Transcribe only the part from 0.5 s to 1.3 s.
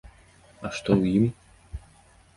А што ў ім?